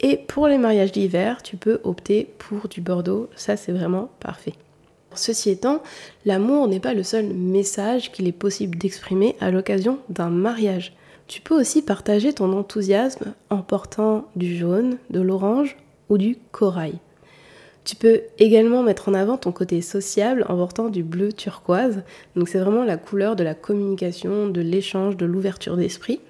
Et 0.00 0.16
pour 0.16 0.48
les 0.48 0.56
mariages 0.56 0.92
d'hiver, 0.92 1.42
tu 1.42 1.58
peux 1.58 1.78
opter 1.84 2.26
pour 2.38 2.68
du 2.68 2.80
bordeaux, 2.80 3.28
ça 3.36 3.58
c'est 3.58 3.72
vraiment 3.72 4.08
parfait. 4.18 4.54
Ceci 5.14 5.50
étant, 5.50 5.82
l'amour 6.24 6.68
n'est 6.68 6.80
pas 6.80 6.94
le 6.94 7.02
seul 7.02 7.26
message 7.26 8.12
qu'il 8.12 8.28
est 8.28 8.32
possible 8.32 8.78
d'exprimer 8.78 9.36
à 9.40 9.50
l'occasion 9.50 9.98
d'un 10.08 10.30
mariage. 10.30 10.94
Tu 11.26 11.40
peux 11.40 11.58
aussi 11.58 11.82
partager 11.82 12.32
ton 12.32 12.52
enthousiasme 12.52 13.34
en 13.50 13.58
portant 13.58 14.28
du 14.36 14.56
jaune, 14.56 14.98
de 15.10 15.20
l'orange 15.20 15.76
ou 16.08 16.18
du 16.18 16.38
corail. 16.52 16.94
Tu 17.84 17.96
peux 17.96 18.20
également 18.38 18.82
mettre 18.82 19.08
en 19.08 19.14
avant 19.14 19.38
ton 19.38 19.50
côté 19.50 19.80
sociable 19.80 20.44
en 20.48 20.56
portant 20.56 20.90
du 20.90 21.02
bleu 21.02 21.32
turquoise. 21.32 22.02
Donc 22.36 22.48
c'est 22.48 22.58
vraiment 22.58 22.84
la 22.84 22.98
couleur 22.98 23.34
de 23.34 23.44
la 23.44 23.54
communication, 23.54 24.48
de 24.48 24.60
l'échange, 24.60 25.16
de 25.16 25.24
l'ouverture 25.24 25.76
d'esprit. 25.76 26.20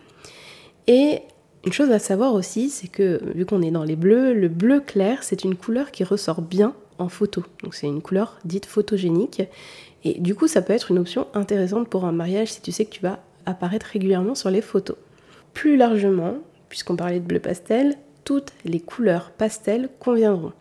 Et 0.86 1.20
une 1.64 1.72
chose 1.72 1.90
à 1.90 1.98
savoir 1.98 2.34
aussi, 2.34 2.70
c'est 2.70 2.88
que 2.88 3.20
vu 3.34 3.44
qu'on 3.44 3.62
est 3.62 3.72
dans 3.72 3.82
les 3.82 3.96
bleus, 3.96 4.34
le 4.34 4.48
bleu 4.48 4.80
clair, 4.80 5.22
c'est 5.22 5.42
une 5.42 5.56
couleur 5.56 5.90
qui 5.90 6.04
ressort 6.04 6.42
bien 6.42 6.74
en 6.98 7.08
photo. 7.08 7.44
Donc 7.62 7.74
c'est 7.74 7.86
une 7.86 8.02
couleur 8.02 8.38
dite 8.44 8.66
photogénique. 8.66 9.42
Et 10.04 10.20
du 10.20 10.34
coup, 10.34 10.46
ça 10.46 10.62
peut 10.62 10.72
être 10.72 10.90
une 10.90 10.98
option 10.98 11.26
intéressante 11.34 11.88
pour 11.88 12.04
un 12.04 12.12
mariage 12.12 12.52
si 12.52 12.60
tu 12.60 12.72
sais 12.72 12.84
que 12.84 12.90
tu 12.90 13.02
vas 13.02 13.20
apparaître 13.46 13.86
régulièrement 13.86 14.34
sur 14.34 14.50
les 14.50 14.60
photos. 14.60 14.96
Plus 15.54 15.76
largement, 15.76 16.34
puisqu'on 16.68 16.96
parlait 16.96 17.20
de 17.20 17.26
bleu 17.26 17.40
pastel, 17.40 17.96
toutes 18.24 18.52
les 18.64 18.80
couleurs 18.80 19.30
pastel 19.30 19.88
conviendront. 19.98 20.52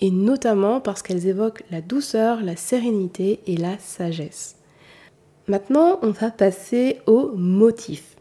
Et 0.00 0.10
notamment 0.10 0.80
parce 0.80 1.02
qu'elles 1.02 1.26
évoquent 1.26 1.64
la 1.70 1.80
douceur, 1.80 2.42
la 2.42 2.56
sérénité 2.56 3.40
et 3.46 3.56
la 3.56 3.78
sagesse. 3.78 4.56
Maintenant, 5.48 5.98
on 6.02 6.10
va 6.10 6.30
passer 6.30 6.98
aux 7.06 7.32
motifs. 7.34 8.16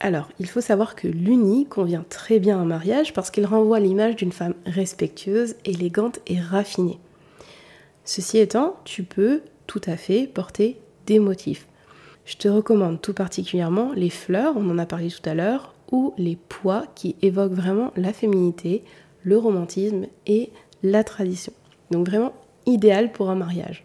Alors, 0.00 0.30
il 0.40 0.48
faut 0.48 0.62
savoir 0.62 0.96
que 0.96 1.06
l'uni 1.06 1.66
convient 1.66 2.04
très 2.08 2.38
bien 2.38 2.58
à 2.58 2.62
un 2.62 2.64
mariage 2.64 3.12
parce 3.12 3.30
qu'il 3.30 3.44
renvoie 3.44 3.80
l'image 3.80 4.16
d'une 4.16 4.32
femme 4.32 4.54
respectueuse, 4.64 5.56
élégante 5.66 6.20
et 6.26 6.40
raffinée. 6.40 6.98
Ceci 8.04 8.38
étant, 8.38 8.76
tu 8.84 9.02
peux 9.02 9.42
tout 9.66 9.80
à 9.86 9.96
fait 9.96 10.26
porter 10.26 10.80
des 11.06 11.18
motifs. 11.18 11.66
Je 12.24 12.36
te 12.36 12.48
recommande 12.48 13.00
tout 13.00 13.14
particulièrement 13.14 13.92
les 13.94 14.10
fleurs, 14.10 14.56
on 14.56 14.68
en 14.70 14.78
a 14.78 14.86
parlé 14.86 15.08
tout 15.08 15.28
à 15.28 15.34
l'heure, 15.34 15.74
ou 15.90 16.14
les 16.18 16.36
pois 16.36 16.84
qui 16.94 17.16
évoquent 17.22 17.52
vraiment 17.52 17.92
la 17.96 18.12
féminité, 18.12 18.84
le 19.22 19.36
romantisme 19.36 20.06
et 20.26 20.50
la 20.82 21.04
tradition. 21.04 21.52
Donc 21.90 22.06
vraiment 22.06 22.32
idéal 22.66 23.12
pour 23.12 23.30
un 23.30 23.34
mariage. 23.34 23.84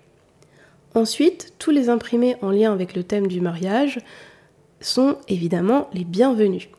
Ensuite, 0.93 1.53
tous 1.59 1.71
les 1.71 1.89
imprimés 1.89 2.37
en 2.41 2.51
lien 2.51 2.71
avec 2.71 2.95
le 2.95 3.03
thème 3.03 3.27
du 3.27 3.41
mariage 3.41 3.99
sont 4.85 5.17
évidemment 5.27 5.89
les 5.93 6.03
bienvenus. 6.03 6.69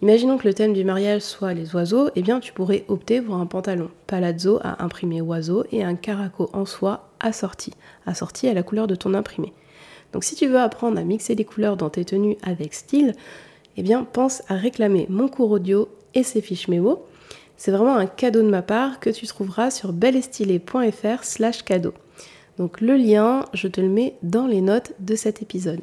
Imaginons 0.00 0.38
que 0.38 0.46
le 0.46 0.54
thème 0.54 0.72
du 0.72 0.84
mariage 0.84 1.22
soit 1.22 1.52
les 1.52 1.74
oiseaux, 1.74 2.10
eh 2.14 2.22
bien 2.22 2.38
tu 2.38 2.52
pourrais 2.52 2.84
opter 2.88 3.20
pour 3.20 3.34
un 3.34 3.46
pantalon 3.46 3.90
palazzo 4.06 4.60
à 4.62 4.84
imprimer 4.84 5.20
oiseau 5.20 5.64
et 5.72 5.82
un 5.82 5.96
caraco 5.96 6.48
en 6.52 6.64
soie 6.64 7.10
assorti, 7.18 7.72
assorti 8.06 8.46
à 8.48 8.54
la 8.54 8.62
couleur 8.62 8.86
de 8.86 8.94
ton 8.94 9.14
imprimé. 9.14 9.52
Donc 10.12 10.22
si 10.22 10.36
tu 10.36 10.46
veux 10.46 10.60
apprendre 10.60 10.98
à 10.98 11.02
mixer 11.02 11.34
les 11.34 11.44
couleurs 11.44 11.76
dans 11.76 11.90
tes 11.90 12.04
tenues 12.04 12.36
avec 12.42 12.72
style, 12.72 13.14
eh 13.76 13.82
bien 13.82 14.04
pense 14.04 14.42
à 14.48 14.54
réclamer 14.54 15.06
mon 15.08 15.28
cours 15.28 15.50
audio 15.50 15.88
et 16.14 16.22
ses 16.22 16.40
fiches 16.40 16.68
mémo. 16.68 17.04
C'est 17.56 17.72
vraiment 17.72 17.96
un 17.96 18.06
cadeau 18.06 18.42
de 18.42 18.48
ma 18.48 18.62
part 18.62 19.00
que 19.00 19.10
tu 19.10 19.26
trouveras 19.26 19.70
sur 19.70 19.92
belestilé.fr 19.92 21.24
slash 21.24 21.62
cadeau. 21.64 21.94
Donc 22.58 22.80
le 22.80 22.96
lien, 22.96 23.44
je 23.54 23.68
te 23.68 23.80
le 23.80 23.88
mets 23.88 24.14
dans 24.22 24.46
les 24.46 24.60
notes 24.60 24.92
de 25.00 25.16
cet 25.16 25.42
épisode 25.42 25.80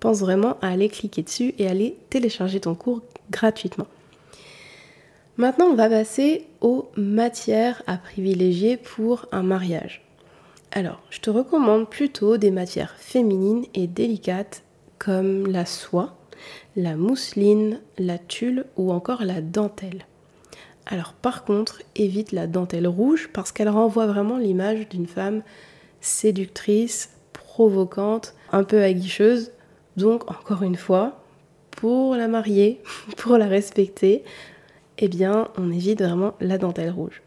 pense 0.00 0.20
vraiment 0.20 0.56
à 0.60 0.68
aller 0.68 0.88
cliquer 0.88 1.22
dessus 1.22 1.54
et 1.58 1.68
aller 1.68 1.96
télécharger 2.10 2.60
ton 2.60 2.74
cours 2.74 3.02
gratuitement. 3.30 3.86
Maintenant, 5.36 5.66
on 5.66 5.74
va 5.74 5.88
passer 5.88 6.46
aux 6.60 6.88
matières 6.96 7.82
à 7.86 7.96
privilégier 7.96 8.76
pour 8.76 9.26
un 9.30 9.42
mariage. 9.42 10.02
Alors, 10.72 11.00
je 11.10 11.20
te 11.20 11.30
recommande 11.30 11.88
plutôt 11.88 12.36
des 12.36 12.50
matières 12.50 12.96
féminines 12.98 13.64
et 13.74 13.86
délicates 13.86 14.62
comme 14.98 15.46
la 15.46 15.64
soie, 15.64 16.16
la 16.76 16.96
mousseline, 16.96 17.80
la 17.98 18.18
tulle 18.18 18.66
ou 18.76 18.92
encore 18.92 19.24
la 19.24 19.40
dentelle. 19.40 20.06
Alors 20.86 21.12
par 21.12 21.44
contre, 21.44 21.82
évite 21.96 22.32
la 22.32 22.46
dentelle 22.46 22.88
rouge 22.88 23.28
parce 23.32 23.52
qu'elle 23.52 23.68
renvoie 23.68 24.06
vraiment 24.06 24.38
l'image 24.38 24.88
d'une 24.88 25.06
femme 25.06 25.42
séductrice, 26.00 27.10
provocante, 27.32 28.34
un 28.52 28.64
peu 28.64 28.82
aguicheuse, 28.82 29.52
donc, 29.98 30.30
encore 30.30 30.62
une 30.62 30.76
fois, 30.76 31.20
pour 31.72 32.16
la 32.16 32.28
marier, 32.28 32.80
pour 33.18 33.36
la 33.36 33.46
respecter, 33.46 34.24
eh 34.96 35.08
bien, 35.08 35.48
on 35.58 35.70
évite 35.70 36.02
vraiment 36.02 36.34
la 36.40 36.56
dentelle 36.56 36.90
rouge. 36.90 37.22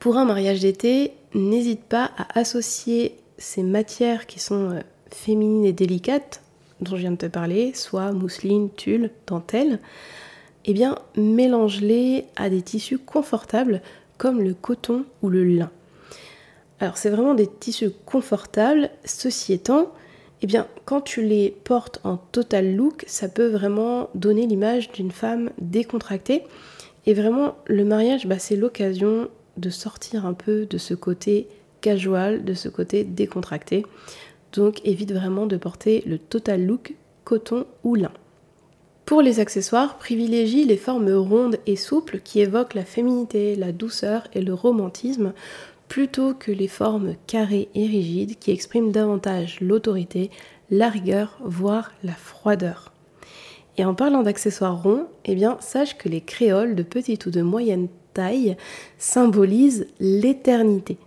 Pour 0.00 0.16
un 0.16 0.24
mariage 0.24 0.60
d'été, 0.60 1.12
n'hésite 1.34 1.84
pas 1.84 2.10
à 2.16 2.38
associer 2.38 3.16
ces 3.38 3.62
matières 3.62 4.26
qui 4.26 4.40
sont 4.40 4.70
euh, 4.70 4.80
féminines 5.10 5.64
et 5.64 5.72
délicates, 5.72 6.42
dont 6.80 6.96
je 6.96 7.00
viens 7.00 7.12
de 7.12 7.16
te 7.16 7.26
parler, 7.26 7.72
soit 7.74 8.12
mousseline, 8.12 8.70
tulle, 8.74 9.10
dentelle, 9.26 9.78
eh 10.64 10.72
bien, 10.72 10.96
mélange-les 11.16 12.24
à 12.36 12.50
des 12.50 12.62
tissus 12.62 12.98
confortables 12.98 13.80
comme 14.16 14.42
le 14.42 14.54
coton 14.54 15.04
ou 15.22 15.28
le 15.28 15.44
lin. 15.44 15.70
Alors, 16.80 16.96
c'est 16.96 17.10
vraiment 17.10 17.34
des 17.34 17.46
tissus 17.46 17.90
confortables, 18.06 18.90
ceci 19.04 19.52
étant, 19.52 19.92
eh 20.42 20.46
bien, 20.46 20.66
quand 20.84 21.00
tu 21.00 21.22
les 21.22 21.50
portes 21.64 22.00
en 22.04 22.16
total 22.16 22.74
look, 22.74 23.04
ça 23.06 23.28
peut 23.28 23.48
vraiment 23.48 24.08
donner 24.14 24.46
l'image 24.46 24.90
d'une 24.92 25.10
femme 25.10 25.50
décontractée. 25.60 26.44
Et 27.06 27.14
vraiment, 27.14 27.56
le 27.66 27.84
mariage, 27.84 28.26
bah, 28.26 28.38
c'est 28.38 28.56
l'occasion 28.56 29.28
de 29.56 29.70
sortir 29.70 30.26
un 30.26 30.34
peu 30.34 30.66
de 30.66 30.78
ce 30.78 30.94
côté 30.94 31.48
casual, 31.80 32.44
de 32.44 32.54
ce 32.54 32.68
côté 32.68 33.04
décontracté. 33.04 33.84
Donc 34.52 34.80
évite 34.84 35.12
vraiment 35.12 35.46
de 35.46 35.56
porter 35.56 36.02
le 36.06 36.18
total 36.18 36.64
look 36.64 36.94
coton 37.24 37.66
ou 37.84 37.94
lin. 37.94 38.12
Pour 39.04 39.22
les 39.22 39.40
accessoires, 39.40 39.96
privilégie 39.98 40.64
les 40.64 40.76
formes 40.76 41.10
rondes 41.12 41.58
et 41.66 41.76
souples 41.76 42.20
qui 42.22 42.40
évoquent 42.40 42.74
la 42.74 42.84
féminité, 42.84 43.56
la 43.56 43.72
douceur 43.72 44.28
et 44.34 44.42
le 44.42 44.52
romantisme 44.52 45.32
plutôt 45.88 46.34
que 46.34 46.52
les 46.52 46.68
formes 46.68 47.14
carrées 47.26 47.68
et 47.74 47.86
rigides 47.86 48.38
qui 48.38 48.50
expriment 48.50 48.92
davantage 48.92 49.60
l'autorité, 49.60 50.30
la 50.70 50.88
rigueur, 50.88 51.38
voire 51.42 51.92
la 52.02 52.12
froideur. 52.12 52.92
Et 53.78 53.84
en 53.84 53.94
parlant 53.94 54.22
d'accessoires 54.22 54.82
ronds, 54.82 55.06
eh 55.24 55.34
bien, 55.34 55.56
sache 55.60 55.96
que 55.96 56.08
les 56.08 56.20
créoles 56.20 56.74
de 56.74 56.82
petite 56.82 57.26
ou 57.26 57.30
de 57.30 57.42
moyenne 57.42 57.88
taille 58.12 58.56
symbolisent 58.98 59.86
l'éternité. 60.00 60.98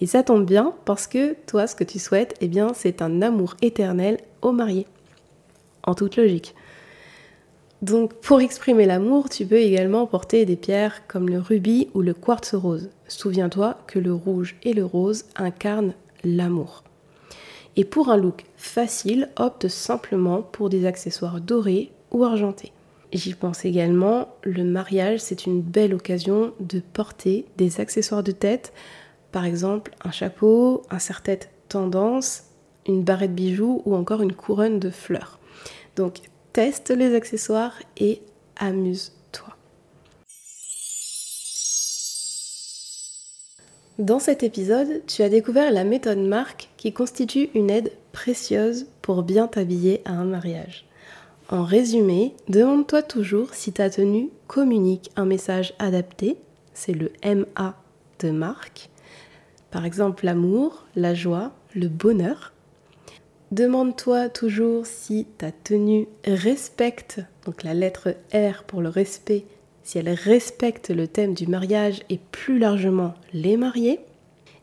Et 0.00 0.06
ça 0.06 0.22
tombe 0.22 0.46
bien 0.46 0.74
parce 0.84 1.06
que 1.06 1.34
toi, 1.46 1.66
ce 1.66 1.74
que 1.74 1.84
tu 1.84 1.98
souhaites, 1.98 2.34
eh 2.40 2.48
bien, 2.48 2.72
c'est 2.74 3.02
un 3.02 3.22
amour 3.22 3.56
éternel 3.60 4.18
au 4.40 4.52
marié. 4.52 4.86
En 5.84 5.94
toute 5.94 6.16
logique. 6.16 6.54
Donc 7.82 8.14
pour 8.14 8.40
exprimer 8.40 8.86
l'amour, 8.86 9.28
tu 9.28 9.44
peux 9.44 9.58
également 9.58 10.06
porter 10.06 10.46
des 10.46 10.54
pierres 10.54 11.06
comme 11.08 11.28
le 11.28 11.40
rubis 11.40 11.88
ou 11.94 12.00
le 12.00 12.14
quartz 12.14 12.54
rose. 12.54 12.90
Souviens-toi 13.08 13.76
que 13.88 13.98
le 13.98 14.14
rouge 14.14 14.54
et 14.62 14.72
le 14.72 14.84
rose 14.84 15.24
incarnent 15.34 15.94
l'amour. 16.22 16.84
Et 17.74 17.84
pour 17.84 18.10
un 18.10 18.16
look 18.16 18.44
facile, 18.56 19.30
opte 19.36 19.66
simplement 19.66 20.42
pour 20.42 20.70
des 20.70 20.86
accessoires 20.86 21.40
dorés 21.40 21.90
ou 22.12 22.22
argentés. 22.22 22.72
J'y 23.12 23.34
pense 23.34 23.64
également, 23.64 24.28
le 24.42 24.62
mariage, 24.62 25.18
c'est 25.18 25.44
une 25.46 25.60
belle 25.60 25.92
occasion 25.92 26.52
de 26.60 26.80
porter 26.80 27.46
des 27.56 27.80
accessoires 27.80 28.22
de 28.22 28.32
tête, 28.32 28.72
par 29.32 29.44
exemple 29.44 29.92
un 30.04 30.12
chapeau, 30.12 30.82
un 30.90 30.98
serre-tête 30.98 31.50
tendance, 31.68 32.44
une 32.86 33.02
barrette 33.02 33.34
bijoux 33.34 33.82
ou 33.84 33.96
encore 33.96 34.22
une 34.22 34.34
couronne 34.34 34.78
de 34.78 34.90
fleurs. 34.90 35.40
Donc 35.96 36.20
teste 36.52 36.90
les 36.90 37.14
accessoires 37.14 37.78
et 37.96 38.20
amuse-toi. 38.56 39.56
Dans 43.98 44.18
cet 44.18 44.42
épisode, 44.42 45.02
tu 45.06 45.22
as 45.22 45.28
découvert 45.28 45.70
la 45.70 45.84
méthode 45.84 46.18
marque 46.18 46.68
qui 46.76 46.92
constitue 46.92 47.50
une 47.54 47.70
aide 47.70 47.92
précieuse 48.12 48.86
pour 49.00 49.22
bien 49.22 49.46
t'habiller 49.46 50.02
à 50.04 50.12
un 50.12 50.24
mariage. 50.24 50.86
En 51.48 51.64
résumé, 51.64 52.34
demande-toi 52.48 53.02
toujours 53.02 53.54
si 53.54 53.72
ta 53.72 53.90
tenue 53.90 54.30
communique 54.46 55.10
un 55.16 55.24
message 55.24 55.74
adapté, 55.78 56.36
c'est 56.74 56.94
le 56.94 57.12
MA 57.24 57.76
de 58.20 58.30
marque, 58.30 58.88
par 59.70 59.84
exemple 59.84 60.24
l'amour, 60.24 60.86
la 60.96 61.14
joie, 61.14 61.52
le 61.74 61.88
bonheur, 61.88 62.51
Demande-toi 63.52 64.30
toujours 64.30 64.86
si 64.86 65.26
ta 65.36 65.52
tenue 65.52 66.08
respecte, 66.24 67.20
donc 67.44 67.64
la 67.64 67.74
lettre 67.74 68.14
R 68.32 68.64
pour 68.64 68.80
le 68.80 68.88
respect, 68.88 69.44
si 69.82 69.98
elle 69.98 70.08
respecte 70.08 70.88
le 70.88 71.06
thème 71.06 71.34
du 71.34 71.46
mariage 71.46 72.00
et 72.08 72.18
plus 72.30 72.58
largement 72.58 73.12
les 73.34 73.58
mariés. 73.58 74.00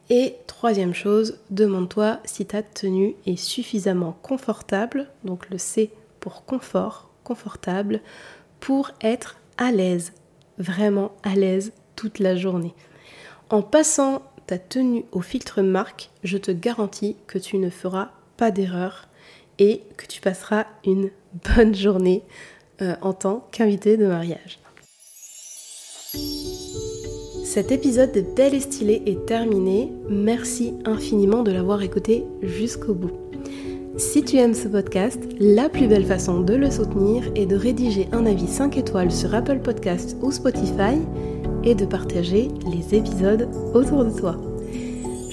Et 0.10 0.38
troisième 0.48 0.96
chose, 0.96 1.38
demande-toi 1.52 2.20
si 2.26 2.48
ta 2.48 2.64
tenue 2.64 3.14
est 3.28 3.36
suffisamment 3.36 4.18
confortable, 4.24 5.08
donc 5.24 5.52
le 5.52 5.60
C 5.60 5.92
pour 6.20 6.44
confort, 6.46 7.12
confortable, 7.24 8.02
pour 8.60 8.90
être 9.02 9.38
à 9.60 9.72
l'aise, 9.72 10.14
vraiment 10.58 11.12
à 11.22 11.36
l'aise 11.36 11.74
toute 11.96 12.18
la 12.18 12.36
journée. 12.36 12.74
En 13.52 13.62
passant 13.62 14.24
ta 14.48 14.58
tenue 14.58 15.06
au 15.12 15.22
filtre 15.22 15.62
marque, 15.62 16.10
je 16.24 16.40
te 16.40 16.50
garantis 16.50 17.18
que 17.28 17.38
tu 17.38 17.60
ne 17.60 17.70
feras 17.70 18.10
pas 18.40 18.52
d'erreur 18.52 19.10
et 19.60 19.82
que 19.98 20.08
tu 20.08 20.22
passeras 20.22 20.66
une 20.86 21.12
bonne 21.56 21.76
journée 21.76 22.24
euh, 22.82 22.96
en 23.02 23.12
tant 23.12 23.46
qu'invité 23.52 23.98
de 23.98 24.08
mariage. 24.08 24.60
Cet 27.44 27.72
épisode 27.72 28.14
de 28.14 28.22
Belle 28.22 28.54
et 28.54 28.62
Stylée 28.62 29.04
est 29.06 29.26
terminé. 29.26 29.92
Merci 30.10 30.74
infiniment 30.86 31.44
de 31.44 31.52
l'avoir 31.52 31.82
écouté 31.82 32.24
jusqu'au 32.42 32.94
bout. 32.94 33.12
Si 33.98 34.24
tu 34.24 34.38
aimes 34.38 34.54
ce 34.54 34.70
podcast, 34.70 35.20
la 35.40 35.68
plus 35.68 35.88
belle 35.88 36.06
façon 36.06 36.40
de 36.40 36.54
le 36.54 36.72
soutenir 36.72 37.30
est 37.36 37.48
de 37.48 37.58
rédiger 37.58 38.08
un 38.14 38.26
avis 38.26 38.48
5 38.48 38.78
étoiles 38.78 39.12
sur 39.12 39.36
Apple 39.36 39.60
Podcasts 39.60 40.16
ou 40.22 40.32
Spotify 40.32 40.96
et 41.66 41.76
de 41.76 41.86
partager 41.86 42.48
les 42.72 42.96
épisodes 42.96 43.50
autour 43.74 44.06
de 44.06 44.18
toi. 44.18 44.38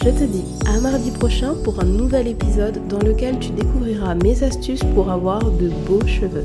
Je 0.07 0.13
te 0.13 0.23
dis 0.23 0.45
à 0.69 0.79
mardi 0.79 1.11
prochain 1.11 1.57
pour 1.65 1.81
un 1.81 1.85
nouvel 1.85 2.29
épisode 2.29 2.87
dans 2.87 3.01
lequel 3.01 3.41
tu 3.41 3.51
découvriras 3.51 4.15
mes 4.15 4.45
astuces 4.45 4.85
pour 4.95 5.11
avoir 5.11 5.51
de 5.51 5.69
beaux 5.69 6.07
cheveux. 6.07 6.45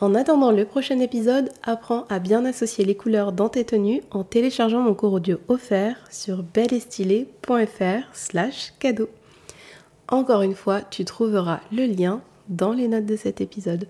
En 0.00 0.14
attendant 0.14 0.52
le 0.52 0.66
prochain 0.66 0.98
épisode, 0.98 1.48
apprends 1.62 2.04
à 2.10 2.18
bien 2.18 2.44
associer 2.44 2.84
les 2.84 2.94
couleurs 2.94 3.32
dans 3.32 3.48
tes 3.48 3.64
tenues 3.64 4.02
en 4.10 4.22
téléchargeant 4.22 4.82
mon 4.82 4.92
cours 4.92 5.14
audio 5.14 5.38
offert 5.48 5.96
sur 6.10 6.42
belleestylée.fr 6.42 8.04
slash 8.12 8.74
cadeau. 8.78 9.08
Encore 10.08 10.42
une 10.42 10.54
fois, 10.54 10.82
tu 10.82 11.06
trouveras 11.06 11.60
le 11.72 11.86
lien 11.86 12.20
dans 12.50 12.72
les 12.72 12.88
notes 12.88 13.06
de 13.06 13.16
cet 13.16 13.40
épisode. 13.40 13.88